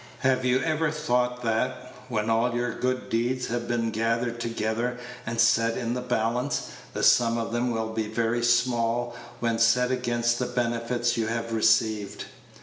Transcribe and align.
Have 0.21 0.43
you 0.43 0.63
ever 0.63 0.89
thought 0.89 1.43
that, 1.43 1.93
when 2.09 2.27
all 2.27 2.55
your 2.55 2.73
good 2.73 3.07
deeds 3.11 3.45
have 3.49 3.67
been 3.67 3.91
gathered 3.91 4.39
together 4.39 4.97
and 5.27 5.39
set 5.39 5.77
in 5.77 5.93
the 5.93 6.01
balance, 6.01 6.69
the 6.95 7.03
sum 7.03 7.37
of 7.37 7.51
them 7.53 7.69
will 7.69 7.93
be 7.93 8.07
very 8.07 8.41
small 8.43 9.15
when 9.41 9.59
set 9.59 9.91
against 9.91 10.39
the 10.39 10.47
benefits 10.47 11.17
you 11.17 11.27
have 11.27 11.53
received? 11.53 12.25